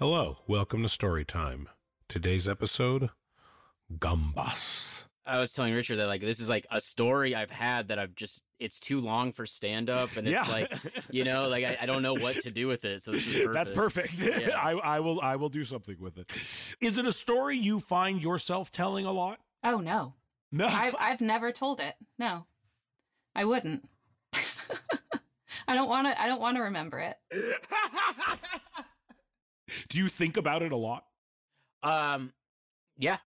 [0.00, 1.66] Hello, welcome to Storytime.
[2.08, 3.10] Today's episode
[3.98, 5.04] Gambas.
[5.26, 8.14] I was telling Richard that like this is like a story I've had that I've
[8.14, 10.52] just it's too long for stand up and it's Yeah.
[10.54, 10.72] like
[11.10, 13.34] you know like I, I don't know what to do with it so this is
[13.44, 13.52] perfect.
[13.54, 14.14] That's perfect.
[14.14, 14.48] Yeah.
[14.58, 16.32] I, I will I will do something with it.
[16.80, 19.38] Is it a story you find yourself telling a lot?
[19.62, 20.14] Oh no.
[20.50, 20.66] No.
[20.66, 21.94] I've I've never told it.
[22.18, 22.46] No.
[23.36, 23.84] I wouldn't.
[25.68, 27.16] I don't want to I don't want to remember it.
[29.88, 31.04] Do you think about it a lot?
[31.82, 32.32] Um
[32.98, 33.18] yeah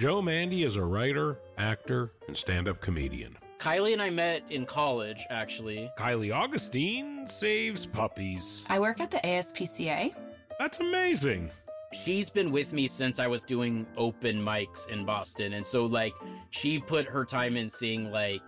[0.00, 3.36] Joe Mande is a writer, actor, and stand-up comedian.
[3.58, 5.90] Kylie and I met in college actually.
[5.98, 8.64] Kylie Augustine saves puppies.
[8.70, 10.14] I work at the ASPCA.
[10.58, 11.50] That's amazing.
[11.92, 16.14] She's been with me since I was doing open mics in Boston and so like
[16.48, 18.40] she put her time in seeing like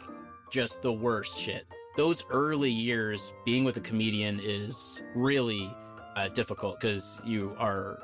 [0.51, 1.67] just the worst shit.
[1.95, 5.71] Those early years being with a comedian is really
[6.17, 8.03] uh, difficult because you are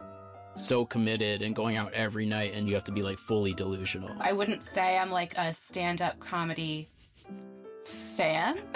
[0.56, 4.10] so committed and going out every night and you have to be like fully delusional.
[4.20, 6.90] I wouldn't say I'm like a stand-up comedy
[7.86, 8.58] fan.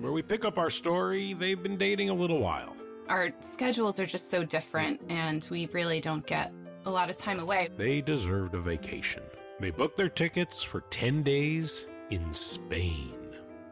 [0.00, 2.74] Where we pick up our story, they've been dating a little while.
[3.08, 6.50] Our schedules are just so different and we really don't get
[6.86, 7.68] a lot of time away.
[7.76, 9.22] They deserved a vacation.
[9.60, 13.12] They booked their tickets for 10 days in Spain.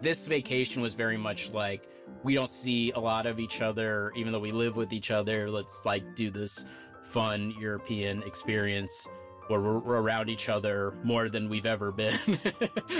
[0.00, 1.88] This vacation was very much like
[2.22, 5.50] we don't see a lot of each other even though we live with each other.
[5.50, 6.66] Let's like do this
[7.02, 9.08] fun European experience
[9.48, 12.18] where we're, we're around each other more than we've ever been.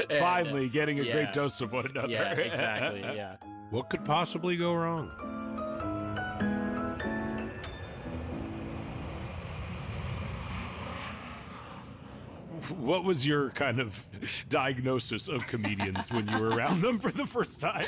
[0.09, 1.13] And, Finally, getting a yeah.
[1.13, 2.09] great dose of one another.
[2.09, 3.01] Yeah, exactly.
[3.01, 3.37] Yeah.
[3.71, 5.11] What could possibly go wrong?
[12.71, 14.07] What was your kind of
[14.49, 17.87] diagnosis of comedians when you were around them for the first time?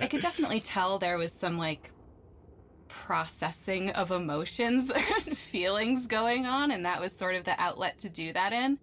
[0.00, 1.92] I could definitely tell there was some like
[2.88, 4.90] processing of emotions
[5.26, 8.78] and feelings going on and that was sort of the outlet to do that in.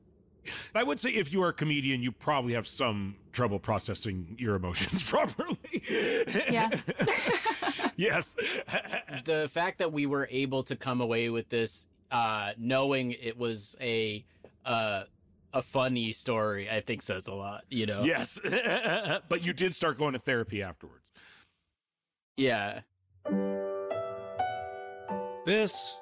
[0.75, 4.55] I would say if you are a comedian, you probably have some trouble processing your
[4.55, 5.57] emotions properly.
[6.49, 6.69] Yeah.
[7.95, 8.35] yes.
[9.25, 13.75] the fact that we were able to come away with this uh knowing it was
[13.81, 14.25] a
[14.65, 15.03] uh
[15.53, 18.39] a funny story i think says a lot you know Yes.
[19.29, 21.03] but you did start going to therapy afterwards.
[22.37, 22.81] yeah
[25.45, 25.99] This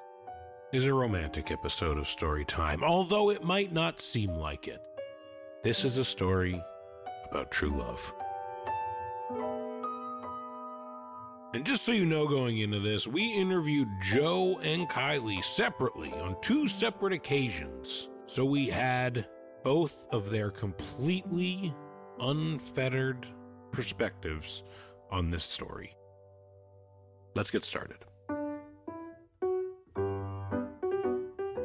[0.72, 4.80] is a romantic episode of Story Time, although it might not seem like it.
[5.64, 6.62] This is a story
[7.30, 8.14] about true love.
[11.54, 16.34] And just so you know, going into this, we interviewed Joe and Kylie separately on
[16.40, 18.08] two separate occasions.
[18.26, 19.28] So we had
[19.62, 21.74] both of their completely
[22.18, 23.26] unfettered
[23.70, 24.62] perspectives
[25.10, 25.94] on this story.
[27.34, 27.98] Let's get started.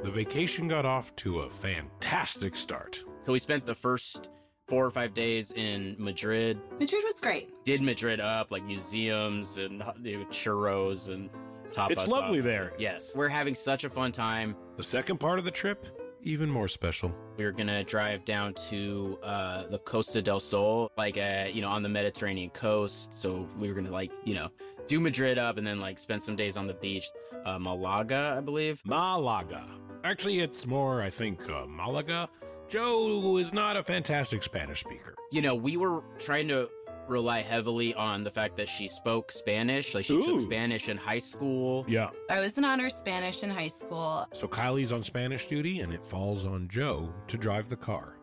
[0.04, 3.04] The vacation got off to a fantastic start.
[3.25, 4.28] so we spent the first
[4.67, 7.50] four or five days in madrid Madrid was great.
[7.63, 9.81] did madrid up like museums and
[10.29, 11.29] churros and
[11.72, 12.73] tapas It's lovely there.
[12.77, 15.85] yes we're having such a fun time The second part of the trip,
[16.23, 17.11] even more special.
[17.38, 21.69] We are gonna drive down to uh, the Costa del Sol, like uh, you know,
[21.69, 23.13] on the Mediterranean coast.
[23.13, 24.50] So we were gonna like you know
[24.88, 27.06] do Madrid up and then like spend some days on the beach,
[27.45, 28.81] uh, Malaga, I believe.
[28.85, 29.63] Malaga.
[30.03, 32.27] Actually, it's more, I think, uh, Malaga.
[32.69, 35.16] Joe is not a fantastic Spanish speaker.
[35.31, 36.69] You know, we were trying to
[37.07, 40.22] rely heavily on the fact that she spoke Spanish, like she Ooh.
[40.22, 41.85] took Spanish in high school.
[41.88, 42.09] Yeah.
[42.29, 44.27] I was an honor Spanish in high school.
[44.33, 48.17] So Kylie's on Spanish duty, and it falls on Joe to drive the car.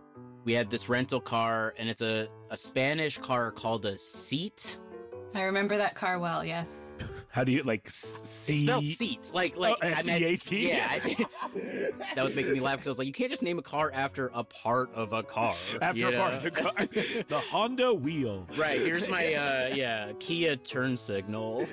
[0.44, 4.78] We had this rental car, and it's a a Spanish car called a seat.
[5.34, 6.83] I remember that car well, yes.
[7.34, 8.64] How do you like see?
[8.64, 10.68] Spelled seats, like like Oh, I meant- S-E-A-T?
[10.68, 11.26] Yeah, I-
[12.14, 13.90] that was making me laugh because I was like, you can't just name a car
[13.92, 15.52] after a part of a car.
[15.82, 18.46] After you a part of the car, the Honda wheel.
[18.56, 21.66] Right, here's my uh yeah, Kia turn signal.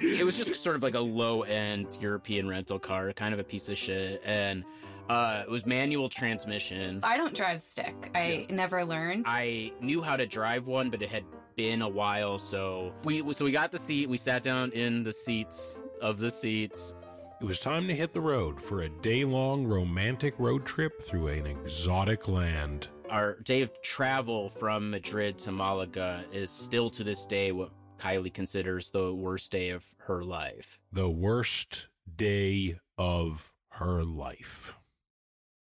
[0.00, 3.44] it was just sort of like a low end European rental car, kind of a
[3.44, 4.22] piece of shit.
[4.24, 4.64] And
[5.10, 7.00] uh it was manual transmission.
[7.02, 8.10] I don't drive stick.
[8.14, 9.24] I never learned.
[9.28, 11.24] I knew how to drive one, but it had
[11.56, 15.12] been a while, so we so we got the seat, we sat down in the
[15.12, 16.94] seats of the seats.
[17.40, 21.28] It was time to hit the road for a day long romantic road trip through
[21.28, 22.88] an exotic land.
[23.10, 28.32] Our day of travel from Madrid to Malaga is still to this day what Kylie
[28.32, 30.78] considers the worst day of her life.
[30.92, 34.74] The worst day of her life.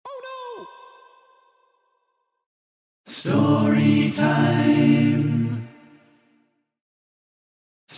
[0.05, 0.67] Oh
[3.07, 3.11] no.
[3.11, 5.67] Story time.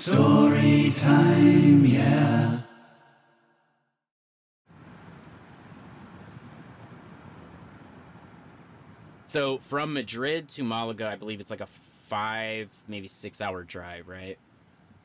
[0.04, 2.60] Story time, yeah.
[9.28, 14.10] So from Madrid to Malaga, I believe it's like a five, maybe six hour drive,
[14.10, 14.38] right?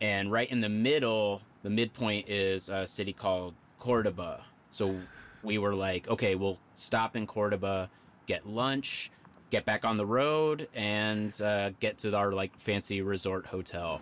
[0.00, 4.46] And right in the middle, the midpoint is a city called Cordoba.
[4.70, 4.96] So
[5.44, 7.88] we were like, okay, we'll stop in Cordoba,
[8.26, 9.12] get lunch,
[9.50, 14.00] get back on the road, and uh, get to our like fancy resort hotel.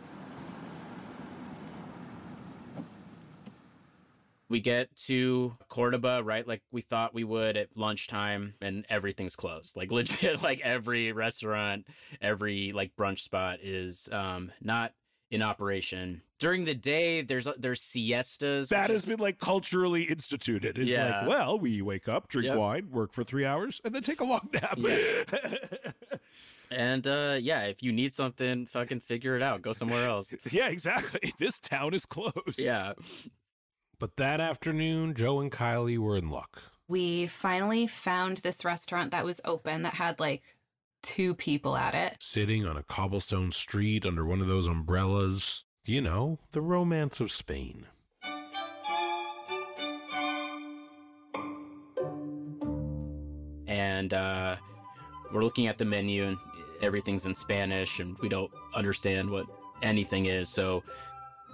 [4.48, 6.46] We get to Cordoba, right?
[6.46, 9.76] Like we thought we would at lunchtime, and everything's closed.
[9.76, 11.86] Like legit, like every restaurant,
[12.20, 14.92] every like brunch spot is um not
[15.30, 16.22] in operation.
[16.38, 18.68] During the day, there's there's siestas.
[18.68, 20.78] That has is- been like culturally instituted.
[20.78, 21.20] It's Yeah.
[21.20, 22.56] like, well, we wake up, drink Yep.
[22.58, 24.78] wine, work for three hours, and then take a long nap.
[26.70, 29.62] and uh yeah, if you need something, fucking figure it out.
[29.62, 30.32] Go somewhere else.
[30.50, 31.32] yeah, exactly.
[31.38, 32.58] This town is closed.
[32.58, 32.92] Yeah.
[33.98, 36.62] But that afternoon, Joe and Kylie were in luck.
[36.88, 40.42] We finally found this restaurant that was open that had like
[41.02, 42.16] two people at it.
[42.20, 45.64] Sitting on a cobblestone street under one of those umbrellas.
[45.84, 47.86] You know, the romance of Spain.
[53.96, 54.56] and uh,
[55.32, 56.38] we're looking at the menu and
[56.82, 59.46] everything's in Spanish and we don't understand what
[59.82, 60.48] anything is.
[60.48, 60.82] So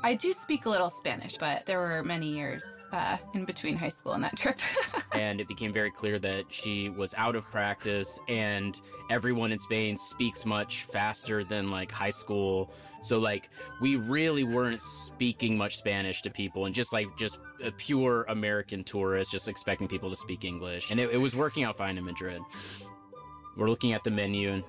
[0.04, 3.88] I do speak a little Spanish, but there were many years uh, in between high
[3.88, 4.58] school and that trip.
[5.12, 9.96] and it became very clear that she was out of practice and everyone in Spain
[9.96, 12.72] speaks much faster than like high school.
[13.02, 13.50] So like
[13.81, 18.82] we really weren't speaking much Spanish to people and just like just a pure American
[18.82, 20.90] tourist just expecting people to speak English.
[20.90, 22.43] And it, it was working out fine in Madrid.
[23.56, 24.64] We're looking at the menu and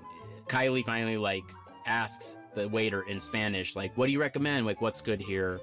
[0.47, 1.43] Kylie finally like
[1.85, 4.65] asks the waiter in Spanish like what do you recommend?
[4.65, 5.59] Like what's good here?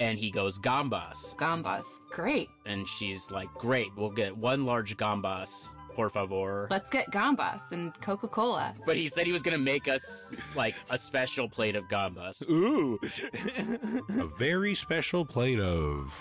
[0.00, 2.48] And he goes gambas Gambas, great.
[2.66, 7.94] and she's like, "Great, we'll get one large gambas, por favor." Let's get gambas and
[8.00, 8.74] Coca Cola.
[8.86, 12.42] But he said he was gonna make us like a special plate of gambas.
[12.50, 12.98] Ooh.
[14.20, 16.12] a very special plate of.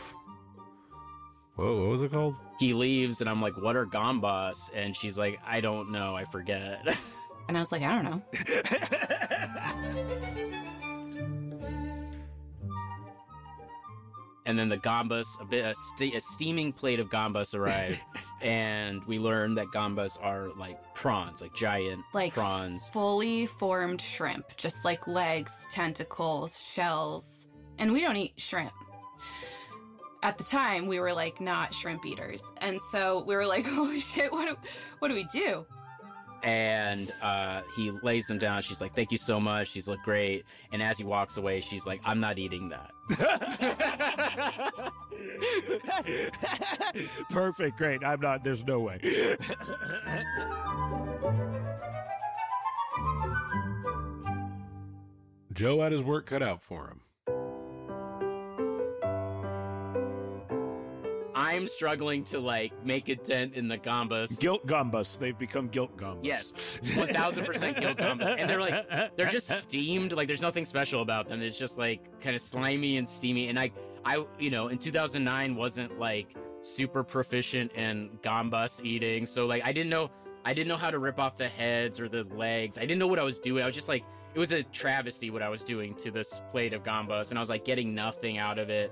[1.55, 2.35] Whoa, what was it called?
[2.59, 6.25] He leaves, and I'm like, "What are gambas?" And she's like, "I don't know, I
[6.25, 6.95] forget."
[7.47, 8.21] And I was like, I don't know.
[14.45, 17.99] and then the gambas, a bit a, ste- a steaming plate of gambas arrived,
[18.41, 22.89] and we learned that gambas are like prawns, like giant Like prawns.
[22.89, 27.47] fully formed shrimp, just like legs, tentacles, shells.
[27.79, 28.73] And we don't eat shrimp.
[30.23, 32.43] At the time, we were like not shrimp eaters.
[32.57, 34.57] And so we were like, holy shit, what do,
[34.99, 35.65] what do we do?
[36.43, 38.61] And uh, he lays them down.
[38.61, 39.73] She's like, "Thank you so much.
[39.73, 42.91] These look great." And as he walks away, she's like, "I'm not eating that."
[47.29, 48.03] Perfect, great.
[48.03, 48.99] I'm not, there's no way.
[55.53, 57.01] Joe had his work cut out for him.
[61.35, 64.39] I'm struggling to like make a dent in the gambas.
[64.39, 65.17] Guilt gambas.
[65.17, 66.19] They've become guilt gambas.
[66.23, 68.35] Yes, 1000% guilt gambas.
[68.37, 70.13] And they're like, they're just steamed.
[70.13, 71.41] Like, there's nothing special about them.
[71.41, 73.47] It's just like kind of slimy and steamy.
[73.47, 73.71] And I,
[74.05, 79.25] I, you know, in 2009 wasn't like super proficient in gambas eating.
[79.25, 80.09] So like, I didn't know,
[80.45, 82.77] I didn't know how to rip off the heads or the legs.
[82.77, 83.63] I didn't know what I was doing.
[83.63, 86.73] I was just like, it was a travesty what I was doing to this plate
[86.73, 88.91] of gambas, and I was like getting nothing out of it.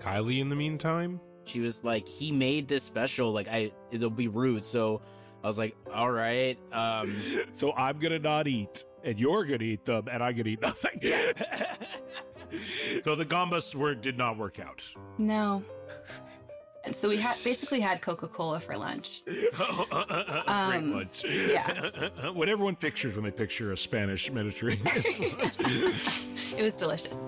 [0.00, 3.32] Kylie, in the meantime, She was like, he made this special.
[3.32, 4.64] Like, I, it'll be rude.
[4.64, 5.00] So
[5.42, 6.58] I was like, all right.
[6.72, 7.14] Um,
[7.52, 11.00] so I'm gonna not eat, and you're gonna eat them, and I'm gonna eat nothing.
[13.04, 14.88] so the gambas were did not work out.
[15.18, 15.62] No.
[16.82, 19.22] And so we had basically had Coca Cola for lunch.
[19.26, 19.52] Great
[20.46, 21.24] Um, lunch.
[21.26, 22.30] yeah.
[22.30, 24.84] what everyone pictures when they picture a Spanish Mediterranean.
[24.84, 25.58] lunch.
[26.56, 27.18] It was delicious.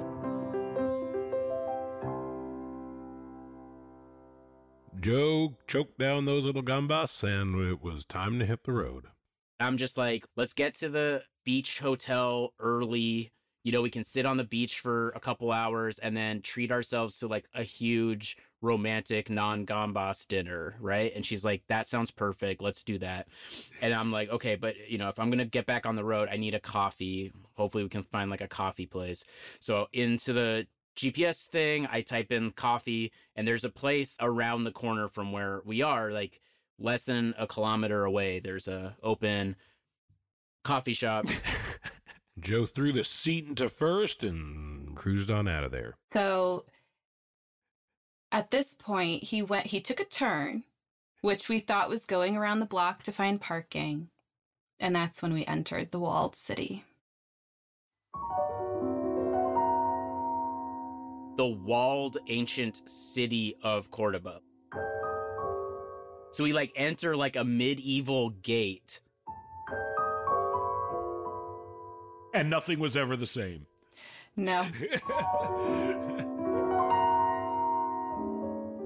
[5.02, 9.06] Joe choked down those little gambas, and it was time to hit the road.
[9.58, 13.32] I'm just like, let's get to the beach hotel early.
[13.64, 16.70] You know, we can sit on the beach for a couple hours and then treat
[16.70, 21.12] ourselves to like a huge romantic non gambas dinner, right?
[21.16, 22.62] And she's like, that sounds perfect.
[22.62, 23.26] Let's do that.
[23.80, 26.28] And I'm like, okay, but you know, if I'm gonna get back on the road,
[26.30, 27.32] I need a coffee.
[27.56, 29.24] Hopefully, we can find like a coffee place.
[29.58, 34.72] So into the GPS thing, I type in coffee, and there's a place around the
[34.72, 36.40] corner from where we are, like
[36.78, 38.40] less than a kilometer away.
[38.40, 39.56] There's a open
[40.64, 41.26] coffee shop.
[42.40, 45.94] Joe threw the seat into first and cruised on out of there.
[46.12, 46.64] So
[48.30, 50.64] at this point, he went, he took a turn,
[51.20, 54.08] which we thought was going around the block to find parking.
[54.80, 56.84] And that's when we entered the walled city.
[61.36, 64.40] The walled ancient city of Cordoba.
[66.32, 69.00] So we like enter like a medieval gate.
[72.34, 73.66] And nothing was ever the same.
[74.34, 74.66] No,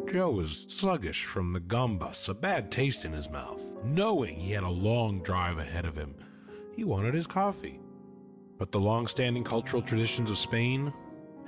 [0.09, 3.63] Joe was sluggish from the gambas, a bad taste in his mouth.
[3.85, 6.15] Knowing he had a long drive ahead of him,
[6.75, 7.81] he wanted his coffee.
[8.57, 10.93] But the long standing cultural traditions of Spain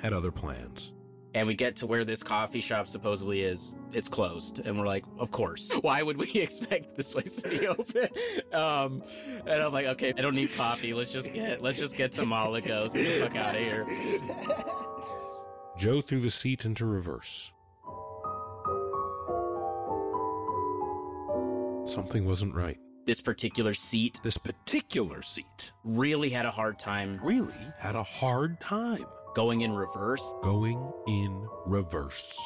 [0.00, 0.92] had other plans.
[1.34, 3.72] And we get to where this coffee shop supposedly is.
[3.92, 4.60] It's closed.
[4.60, 5.70] And we're like, of course.
[5.82, 8.08] Why would we expect this place to be open?
[8.52, 9.02] Um,
[9.46, 10.94] and I'm like, okay, I don't need coffee.
[10.94, 12.94] Let's just get let's just get some Malicos.
[12.94, 13.86] Get the fuck out of here.
[15.76, 17.52] Joe threw the seat into reverse.
[21.86, 22.78] Something wasn't right.
[23.06, 28.60] This particular seat This particular seat really had a hard time really had a hard
[28.60, 30.34] time going in reverse.
[30.42, 32.38] going in reverse.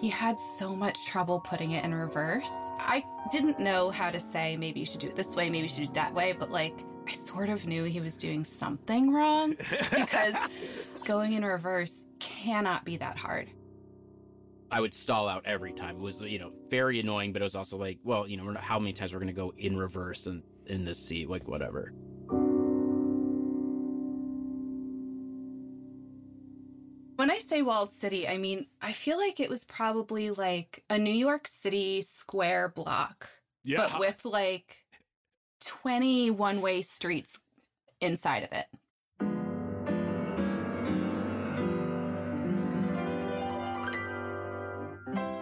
[0.00, 2.50] he had so much trouble putting it in reverse.
[2.78, 5.68] I didn't know how to say, maybe you should do it this way, maybe you
[5.68, 6.74] should do it that way, but like,
[7.06, 9.56] I sort of knew he was doing something wrong
[9.94, 10.36] because
[11.04, 13.48] going in reverse cannot be that hard.
[14.70, 15.96] I would stall out every time.
[15.96, 18.78] It was, you know, very annoying, but it was also like, well, you know, how
[18.78, 21.92] many times we're going to go in reverse and in this seat, like whatever.
[27.48, 31.46] Say walled city, I mean, I feel like it was probably like a New York
[31.48, 33.30] City square block,
[33.64, 33.88] Yeah.
[33.90, 34.76] but with like
[35.64, 37.40] 20 one way streets
[38.00, 38.66] inside of it.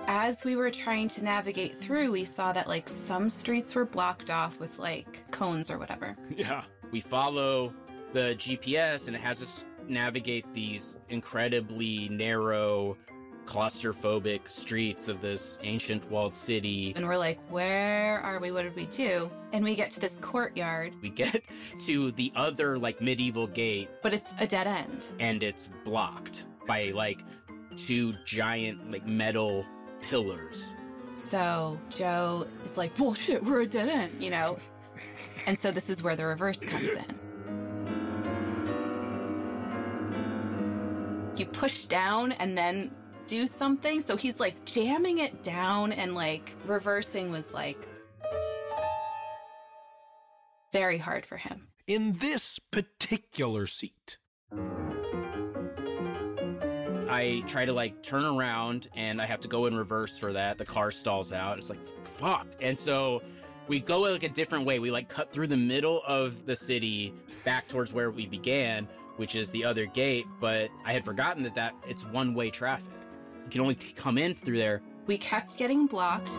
[0.09, 4.31] As we were trying to navigate through, we saw that like some streets were blocked
[4.31, 6.17] off with like cones or whatever.
[6.37, 6.63] yeah.
[6.93, 7.73] We follow
[8.13, 12.97] the GPS and it has us navigate these incredibly narrow,
[13.47, 16.93] claustrophobic streets of this ancient walled city.
[16.97, 18.51] And we're like, where are we?
[18.51, 19.31] What did we do?
[19.53, 21.43] And we get to this courtyard, We get
[21.87, 25.07] to the other like medieval gate but it's a dead end.
[25.21, 27.21] and it's blocked by like
[27.77, 29.65] two giant like metal
[30.03, 30.73] pillars.
[31.15, 34.59] So Joe is like, well, shit, we're a dead end, you know?
[35.47, 37.16] And so this is where the reverse comes in.
[41.39, 42.91] You push down and then
[43.27, 44.01] do something.
[44.01, 47.87] So he's like jamming it down and like reversing was like
[50.73, 51.69] very hard for him.
[51.87, 54.19] In this particular seat,
[57.09, 60.59] I try to like turn around and I have to go in reverse for that.
[60.59, 61.59] The car stalls out.
[61.59, 62.47] It's like fuck.
[62.61, 63.23] And so
[63.69, 64.79] we go like a different way.
[64.79, 67.15] We like cut through the middle of the city
[67.45, 71.55] back towards where we began, which is the other gate, but I had forgotten that
[71.55, 72.93] that it's one-way traffic.
[73.45, 74.83] You can only come in through there.
[75.07, 76.39] We kept getting blocked.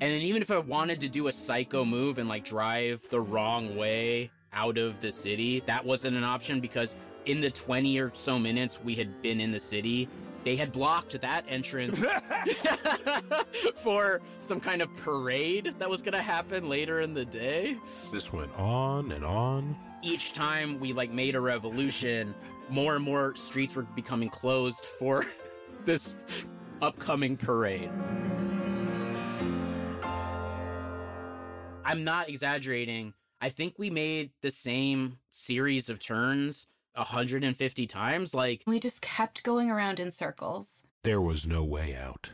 [0.00, 3.20] And then even if I wanted to do a psycho move and like drive the
[3.20, 6.96] wrong way out of the city, that wasn't an option because
[7.26, 10.08] in the 20 or so minutes we had been in the city,
[10.44, 12.04] they had blocked that entrance
[13.76, 17.76] for some kind of parade that was going to happen later in the day.
[18.12, 19.76] this went on and on.
[20.02, 22.34] Each time we like made a revolution,
[22.68, 25.24] more and more streets were becoming closed for
[25.84, 26.16] this
[26.80, 27.90] upcoming parade.
[31.84, 33.14] I'm not exaggerating.
[33.40, 38.34] I think we made the same series of turns 150 times.
[38.34, 40.82] Like, We just kept going around in circles.
[41.04, 42.30] There was no way out.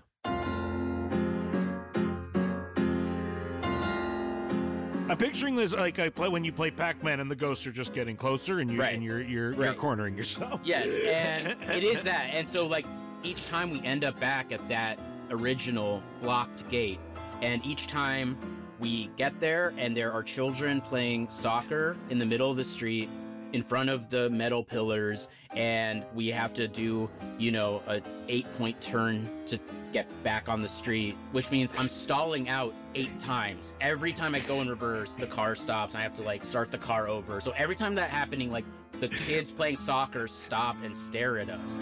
[5.10, 7.94] I'm picturing this like I play when you play Pac-Man and the ghosts are just
[7.94, 8.94] getting closer and you're Right.
[8.94, 10.60] and you're you're, you're cornering yourself.
[10.64, 12.28] yes, and it is that.
[12.34, 12.84] And so, like,
[13.22, 14.98] each time we end up back at that
[15.30, 17.00] original locked gate,
[17.40, 18.36] and each time
[18.78, 23.08] we get there, and there are children playing soccer in the middle of the street
[23.52, 28.50] in front of the metal pillars and we have to do you know a eight
[28.58, 29.58] point turn to
[29.92, 34.40] get back on the street which means i'm stalling out eight times every time i
[34.40, 37.40] go in reverse the car stops and i have to like start the car over
[37.40, 38.64] so every time that happening like
[39.00, 41.80] the kids playing soccer stop and stare at us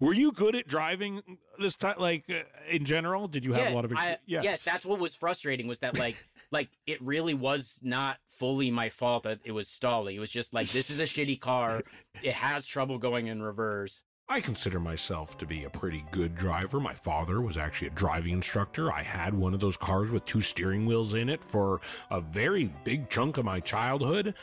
[0.00, 1.22] Were you good at driving
[1.60, 1.94] this time?
[1.96, 4.20] Like uh, in general, did you have a lot of I- experience?
[4.26, 4.44] yes.
[4.44, 6.16] Yes, that's what was frustrating was that like
[6.52, 10.16] like it really was not fully my fault that it was stalling.
[10.16, 11.82] It was just like this is a shitty car.
[12.22, 14.04] It has trouble going in reverse.
[14.28, 16.78] I consider myself to be a pretty good driver.
[16.78, 18.92] My father was actually a driving instructor.
[18.92, 21.80] I had one of those cars with two steering wheels in it for
[22.10, 24.34] a very big chunk of my childhood.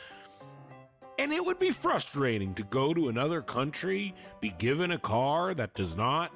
[1.18, 5.74] And it would be frustrating to go to another country, be given a car that
[5.74, 6.32] does not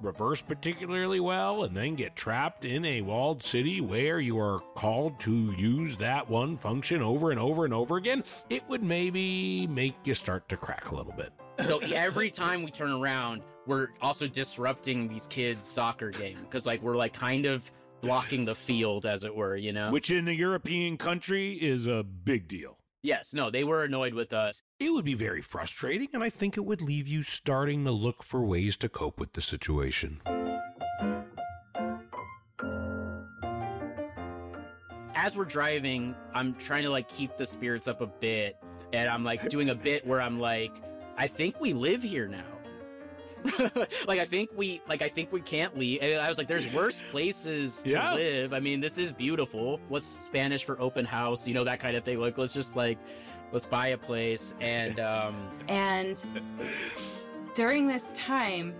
[0.00, 5.18] reverse particularly well, and then get trapped in a walled city where you are called
[5.20, 8.22] to use that one function over and over and over again.
[8.50, 11.32] It would maybe make you start to crack a little bit.
[11.64, 16.82] So every time we turn around, we're also disrupting these kids' soccer game because like
[16.82, 17.70] we're like kind of
[18.02, 19.90] blocking the field as it were, you know.
[19.90, 22.78] Which in a European country is a big deal.
[23.06, 24.62] Yes, no, they were annoyed with us.
[24.80, 28.22] It would be very frustrating, and I think it would leave you starting to look
[28.22, 30.20] for ways to cope with the situation.
[35.18, 38.58] as we're driving, I'm trying to like keep the spirits up a bit,
[38.92, 40.80] and I'm like doing a bit where I'm like,
[41.16, 42.44] I think we live here now.
[44.06, 46.02] like I think we like I think we can't leave.
[46.02, 48.14] And I was like, there's worse places to Yeah.
[48.14, 48.52] live.
[48.52, 49.80] I mean, this is beautiful.
[49.88, 51.46] What's Spanish for open house?
[51.46, 52.18] You know that kind of thing.
[52.18, 52.98] Like let's just like
[53.52, 55.34] let's buy a place and um
[55.68, 56.24] And
[57.54, 58.74] during this time,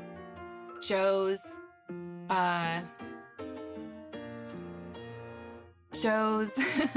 [0.82, 1.60] Joe's
[2.30, 2.80] uh
[6.02, 6.52] Joe's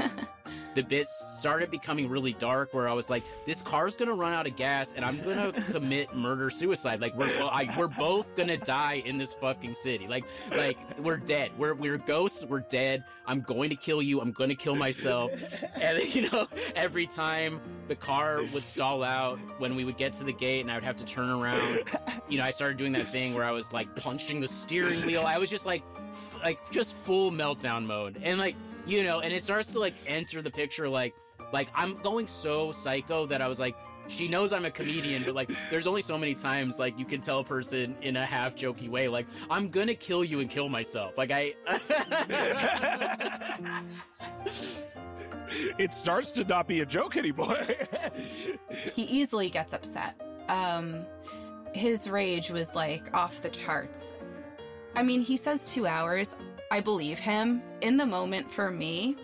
[0.80, 4.46] the bit started becoming really dark where I was like, this car's gonna run out
[4.46, 7.00] of gas and I'm gonna commit murder suicide.
[7.00, 10.08] Like we're I, we're both gonna die in this fucking city.
[10.08, 11.50] Like like we're dead.
[11.58, 12.46] We're we're ghosts.
[12.46, 13.04] We're dead.
[13.26, 14.20] I'm going to kill you.
[14.22, 15.32] I'm gonna kill myself.
[15.74, 20.24] And you know, every time the car would stall out when we would get to
[20.24, 21.84] the gate and I would have to turn around,
[22.28, 25.24] you know, I started doing that thing where I was like punching the steering wheel.
[25.26, 28.18] I was just like f- like just full meltdown mode.
[28.22, 31.14] And like you know, and it starts to like enter the picture like
[31.52, 33.76] like I'm going so psycho that I was like
[34.08, 37.20] she knows I'm a comedian, but like there's only so many times like you can
[37.20, 40.68] tell a person in a half jokey way like I'm gonna kill you and kill
[40.68, 41.16] myself.
[41.16, 41.54] Like I
[45.78, 47.60] It starts to not be a joke anymore.
[48.94, 50.20] he easily gets upset.
[50.48, 51.06] Um
[51.72, 54.12] his rage was like off the charts.
[54.96, 56.34] I mean, he says 2 hours.
[56.70, 57.62] I believe him.
[57.80, 59.16] In the moment for me,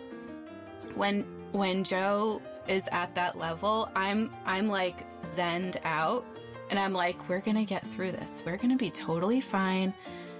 [0.95, 6.25] when when Joe is at that level, I'm I'm like zened out
[6.69, 8.43] and I'm like we're going to get through this.
[8.45, 9.93] We're going to be totally fine.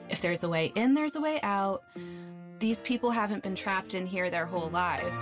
[0.09, 1.83] If there's a way in, there's a way out.
[2.59, 5.17] These people haven't been trapped in here their whole lives.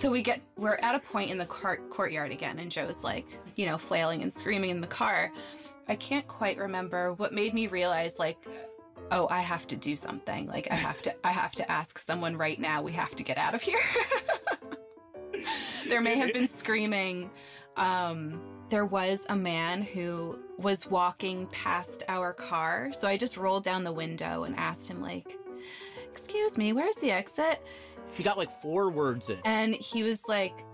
[0.00, 3.26] So we get we're at a point in the court courtyard again, and Joe's like,
[3.54, 5.30] you know, flailing and screaming in the car.
[5.88, 8.38] I can't quite remember what made me realize like,
[9.10, 10.46] oh, I have to do something.
[10.46, 12.82] Like I have to I have to ask someone right now.
[12.82, 13.78] We have to get out of here.
[15.88, 17.30] there may have been screaming.
[17.76, 23.64] Um, there was a man who was walking past our car, so I just rolled
[23.64, 25.36] down the window and asked him like,
[26.10, 27.62] "Excuse me, where's the exit?"
[28.14, 29.38] He got like four words in.
[29.44, 30.64] And he was like,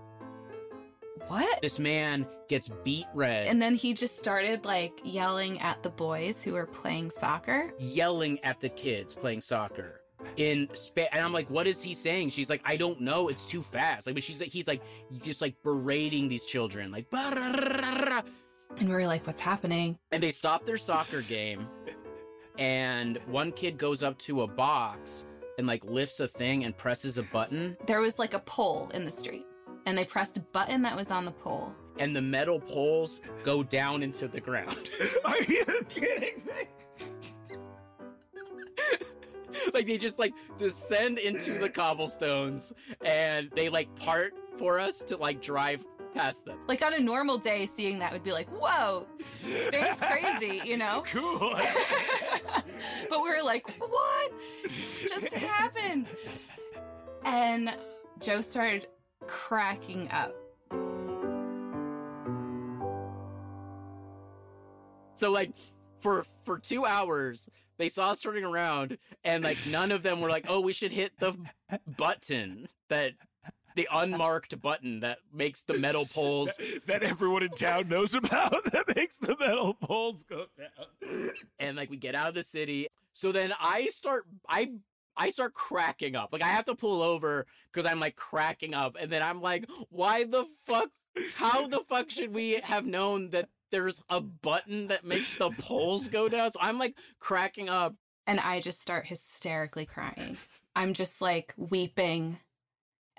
[1.27, 1.61] What?
[1.61, 6.43] This man gets beat red And then he just started like yelling at the boys
[6.43, 7.71] who were playing soccer.
[7.79, 10.01] yelling at the kids playing soccer
[10.37, 12.29] in Spa- and I'm like, what is he saying?
[12.29, 13.27] She's like, I don't know.
[13.29, 14.05] It's too fast.
[14.05, 14.83] Like, but she's like, he's like,
[15.23, 17.07] just like berating these children, like.
[17.11, 18.23] And
[18.87, 19.97] we were like, What's happening?
[20.11, 21.67] and they stop their soccer game,
[22.59, 25.25] and one kid goes up to a box
[25.61, 29.05] and like lifts a thing and presses a button, There was like a pole in
[29.05, 29.45] the street,
[29.85, 31.71] and they pressed a button that was on the pole.
[31.99, 34.89] and the metal poles go down into the ground.
[35.25, 37.57] Are you kidding me?
[39.73, 42.73] like they just like descend into the cobblestones,
[43.05, 46.57] and they like part for us to like drive past them.
[46.67, 49.05] Like on a normal day, seeing that would be like, Whoa,
[49.67, 51.03] Spain's crazy, you know?
[51.11, 51.53] Cool.
[53.09, 54.31] But we were like, what
[55.01, 56.09] just happened?
[57.23, 57.73] And
[58.19, 58.87] Joe started
[59.27, 60.35] cracking up.
[65.15, 65.51] So like
[65.99, 70.29] for for two hours, they saw us turning around, and like none of them were
[70.29, 71.35] like, "Oh, we should hit the
[71.97, 73.13] button that
[73.75, 76.57] the unmarked button that makes the metal poles."
[76.87, 81.31] that everyone in town knows about that makes the metal poles go down.
[81.59, 82.87] And like we get out of the city.
[83.13, 84.25] So then I start.
[84.47, 84.71] I
[85.17, 86.29] I start cracking up.
[86.31, 89.69] Like I have to pull over because I'm like cracking up, and then I'm like,
[89.89, 90.89] why the fuck?
[91.35, 96.07] How the fuck should we have known that there's a button that makes the poles
[96.07, 96.51] go down?
[96.51, 97.95] So I'm like cracking up.
[98.27, 100.37] And I just start hysterically crying.
[100.75, 102.37] I'm just like weeping.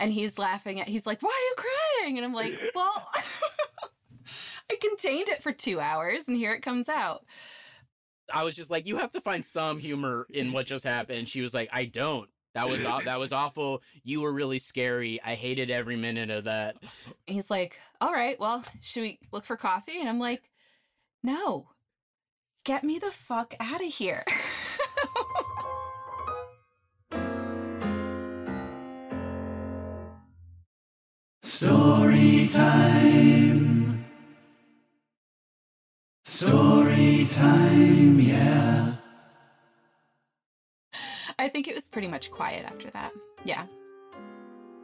[0.02, 1.54] And he's laughing at he's like, Why are you
[2.00, 2.18] crying?
[2.18, 3.08] And I'm like, Well,
[4.70, 7.24] I contained it for two hours and here it comes out.
[8.32, 11.28] I was just like, you have to find some humor in what just happened.
[11.28, 12.28] She was like, I don't.
[12.54, 13.82] That was that was awful.
[14.02, 15.20] You were really scary.
[15.24, 16.76] I hated every minute of that.
[17.26, 20.00] He's like, All right, well, should we look for coffee?
[20.00, 20.50] And I'm like,
[21.22, 21.68] No.
[22.64, 24.24] Get me the fuck out of here.
[31.62, 34.04] Story time.
[36.24, 38.96] Story time, yeah.
[41.38, 43.12] I think it was pretty much quiet after that.
[43.44, 43.66] Yeah.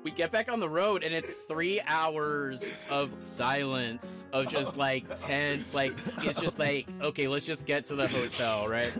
[0.04, 4.78] We get back on the road and it's three hours of silence, of just oh,
[4.78, 5.74] like tense.
[5.74, 8.92] Like, it's just like, okay, let's just get to the hotel, right?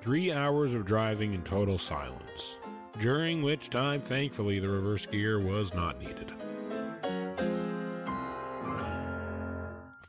[0.00, 2.56] Three hours of driving in total silence,
[2.98, 6.32] during which time, thankfully, the reverse gear was not needed.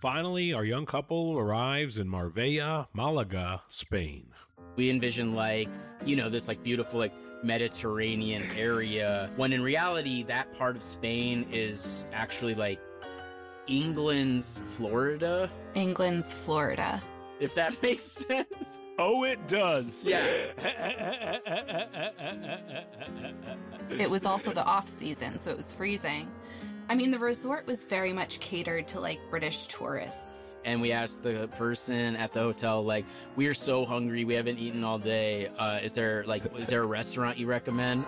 [0.04, 4.26] Finally, our young couple arrives in Marbella, Malaga, Spain.
[4.76, 5.70] We envision like,
[6.04, 11.48] you know, this like beautiful like Mediterranean area, when in reality, that part of Spain
[11.54, 12.82] is actually like
[13.68, 17.02] England's Florida, England's Florida.
[17.40, 18.82] if that makes sense.
[19.00, 20.04] Oh, it does.
[20.04, 20.22] Yeah.
[23.90, 26.30] It was also the off season, so it was freezing.
[26.90, 30.58] I mean, the resort was very much catered to like British tourists.
[30.66, 34.58] and we asked the person at the hotel like we are so hungry we haven't
[34.60, 38.06] eaten all day uh is there like is there a restaurant you recommend?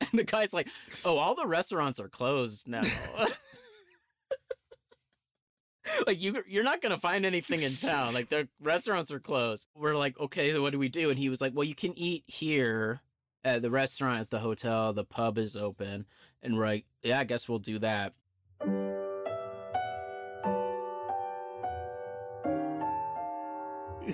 [0.00, 0.68] And the guy's like
[1.04, 2.82] oh all the restaurants are closed now.
[6.06, 8.14] Like you you're not gonna find anything in town.
[8.14, 9.66] Like the restaurants are closed.
[9.74, 11.10] We're like okay so what do we do?
[11.10, 13.00] And he was like well you can eat here
[13.44, 16.04] at the restaurant at the hotel the pub is open
[16.42, 18.12] and we're like yeah i guess we'll do that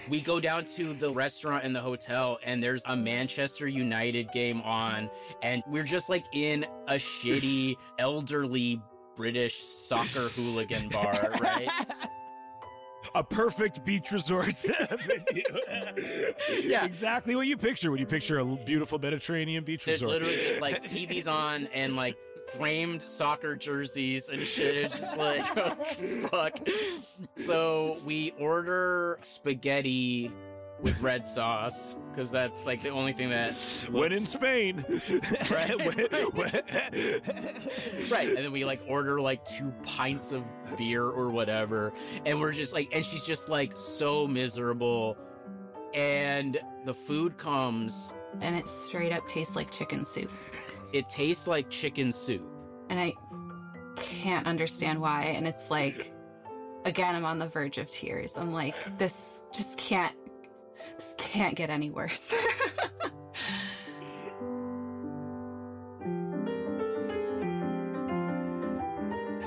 [0.09, 4.61] we go down to the restaurant in the hotel and there's a Manchester United game
[4.63, 5.11] on
[5.43, 8.81] and we're just like in a shitty elderly
[9.17, 11.71] British soccer hooligan bar, right?
[13.17, 14.55] A perfect beach resort.
[16.63, 16.85] Yeah.
[16.85, 20.23] exactly what you picture when you picture a beautiful Mediterranean beach There's resort.
[20.23, 22.17] literally just like TVs on and like
[22.55, 24.77] framed soccer jerseys and shit.
[24.77, 25.75] It's just like, oh,
[26.29, 26.59] fuck.
[27.35, 30.31] So we order spaghetti
[30.81, 33.53] with red sauce because that's like the only thing that.
[33.91, 34.85] when in Spain,
[35.51, 35.77] Right.
[35.79, 36.63] When- when-
[38.11, 40.45] right and then we like order like two pints of
[40.77, 41.93] beer or whatever
[42.25, 45.17] and we're just like and she's just like so miserable
[45.95, 50.31] and the food comes And it straight up tastes like chicken soup.
[50.93, 52.43] it tastes like chicken soup
[52.91, 53.15] And I
[53.97, 55.23] can't understand why.
[55.25, 56.13] And it's like,
[56.85, 58.37] again, I'm on the verge of tears.
[58.37, 60.15] I'm like, this just can't,
[60.97, 62.35] this can't get any worse.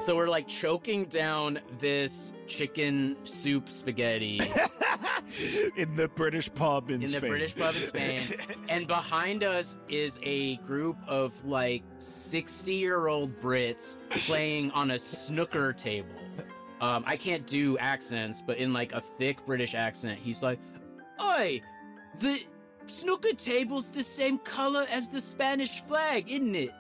[0.06, 4.40] so we're like choking down this chicken soup spaghetti
[5.76, 7.30] in the British pub in, in the Spain.
[7.30, 8.24] british pub in spain
[8.70, 14.98] and behind us is a group of like 60 year old brits playing on a
[14.98, 16.10] snooker table
[16.82, 20.60] um, i can't do accents but in like a thick british accent he's like
[21.22, 21.62] oi
[22.20, 22.44] the
[22.88, 26.72] snooker table's the same color as the spanish flag isn't it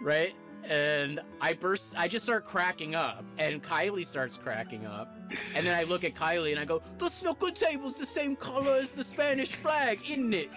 [0.00, 5.16] right and i burst i just start cracking up and kylie starts cracking up
[5.54, 8.74] and then i look at kylie and i go the snooker table's the same color
[8.76, 10.50] as the spanish flag isn't it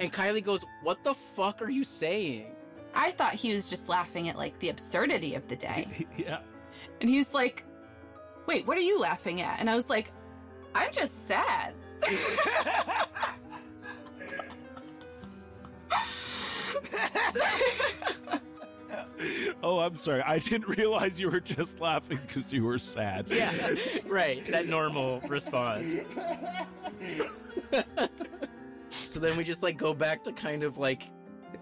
[0.00, 2.52] and kylie goes what the fuck are you saying
[2.94, 6.06] I thought he was just laughing at like the absurdity of the day.
[6.16, 6.40] yeah.
[7.00, 7.64] And he's like,
[8.46, 9.60] wait, what are you laughing at?
[9.60, 10.12] And I was like,
[10.74, 11.74] I'm just sad.
[19.62, 20.22] Oh, I'm sorry.
[20.22, 23.26] I didn't realize you were just laughing because you were sad.
[23.28, 23.50] yeah
[24.06, 25.94] right that normal response
[28.90, 31.04] so then we just like go back to kind of like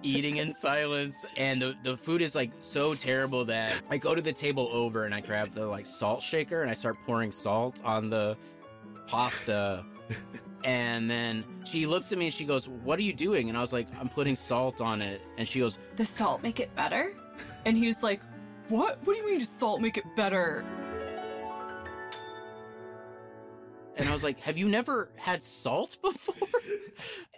[0.03, 4.23] eating in silence and the, the food is like so terrible that i go to
[4.23, 7.83] the table over and i grab the like salt shaker and i start pouring salt
[7.85, 8.37] on the
[9.07, 9.85] pasta
[10.65, 13.49] And then she looks at me and she goes, What are you doing?
[13.49, 15.23] And I was like, I'm putting salt on it.
[15.39, 17.15] And she goes, Does salt make it better?
[17.65, 18.21] And he was like,
[18.69, 18.99] What?
[19.05, 20.65] What do you mean does salt make it better?
[23.97, 26.61] And I was like, Have you never had salt before?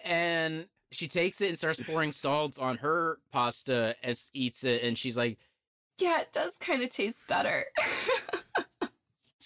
[0.04, 4.82] and she takes it and starts pouring salt on her pasta as eats it.
[4.82, 5.38] And she's like,
[5.98, 7.66] Yeah, it does kind of taste better.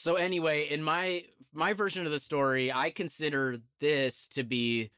[0.07, 1.25] So anyway, in my
[1.57, 4.91] my version of the story, I consider this to be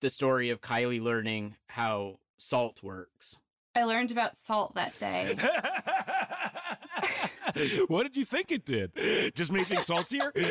[0.00, 3.36] the story of Kylie learning how salt works.
[3.74, 5.36] I learned about salt that day.
[7.88, 8.92] what did you think it did?
[9.34, 10.32] Just made things saltier?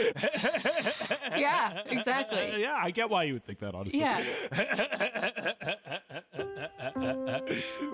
[1.37, 2.53] Yeah, exactly.
[2.53, 3.99] Uh, yeah, I get why you would think that, honestly.
[3.99, 4.23] Yeah.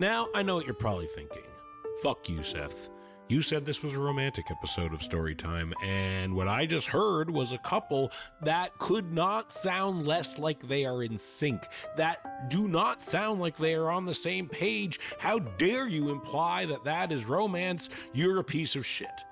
[0.00, 1.42] Now, I know what you're probably thinking.
[2.02, 2.88] Fuck you, Seth.
[3.30, 7.52] You said this was a romantic episode of Storytime, and what I just heard was
[7.52, 8.10] a couple
[8.42, 11.62] that could not sound less like they are in sync,
[11.96, 14.98] that do not sound like they are on the same page.
[15.20, 17.88] How dare you imply that that is romance?
[18.12, 19.24] You're a piece of shit.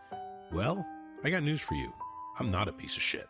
[0.53, 0.87] Well,
[1.25, 1.93] I got news for you.
[2.39, 3.29] I'm not a piece of shit.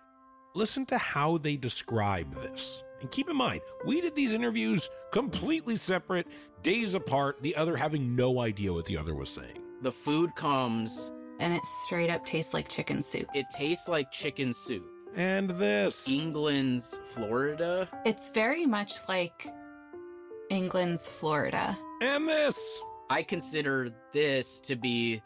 [0.53, 2.83] Listen to how they describe this.
[3.01, 6.27] And keep in mind, we did these interviews completely separate,
[6.63, 9.63] days apart, the other having no idea what the other was saying.
[9.83, 13.29] The food comes, and it straight up tastes like chicken soup.
[13.35, 14.85] it tastes like chicken soup.
[15.15, 16.09] And this.
[16.09, 17.89] England's Florida.
[18.05, 19.53] It's very much like
[20.51, 21.79] England's Florida.
[22.01, 22.59] And this.
[23.11, 25.23] I consider this to be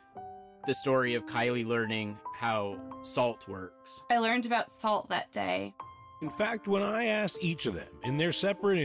[0.67, 4.01] the story of Kylie learning how salt works.
[4.11, 5.75] I learned about salt that day.
[6.23, 8.79] In fact, when I asked each of them in their separate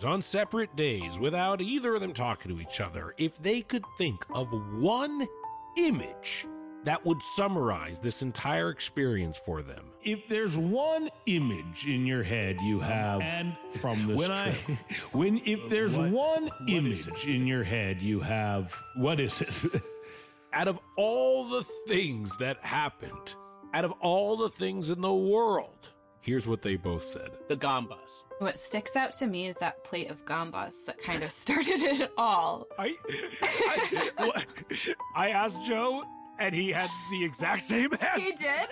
[0.00, 3.84] interviews on separate days without either of them talking to each other if they could
[3.98, 4.48] think of
[4.80, 5.26] one
[5.76, 6.46] image
[6.84, 9.84] that would summarize this entire experience for them.
[10.02, 14.78] If there's one image in your head you have And from this when trip, I-
[15.12, 19.42] when if there's What- one what is image in your head you have, what is
[19.42, 19.82] it?
[20.54, 23.34] Out of all the things that happened,
[23.72, 27.30] out of all the things in the world, here's what they both said.
[27.48, 28.24] The gambas.
[28.38, 32.12] What sticks out to me is that plate of gambas that kind of started it
[32.16, 32.66] all.
[32.78, 32.94] I,
[34.18, 34.44] I,
[35.16, 36.02] I asked Joe,
[36.38, 38.20] and he had the exact same answer.
[38.20, 38.68] He did?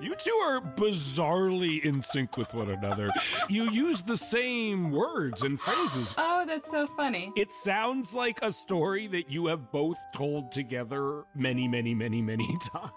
[0.00, 3.10] You two are bizarrely in sync with one another.
[3.48, 6.14] You use the same words and phrases.
[6.18, 7.32] oh, that's so funny.
[7.36, 12.46] It sounds like a story that you have both told together many, many, many, many
[12.72, 12.90] times.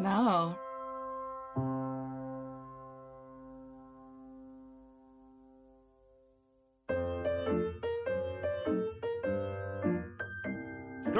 [0.00, 0.56] No.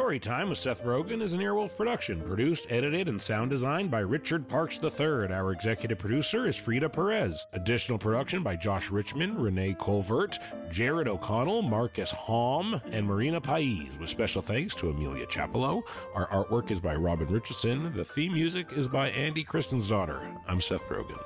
[0.06, 4.48] Storytime with Seth Rogen is an Earwolf production, produced, edited, and sound designed by Richard
[4.48, 5.32] Parks III.
[5.32, 7.44] Our executive producer is Frida Perez.
[7.54, 10.38] Additional production by Josh Richmond, Renee Colvert,
[10.70, 15.82] Jared O'Connell, Marcus Halm, and Marina Pais, with special thanks to Amelia Chapello.
[16.14, 17.92] Our artwork is by Robin Richardson.
[17.92, 20.38] The theme music is by Andy Christensdaughter.
[20.46, 21.18] I'm Seth Rogen.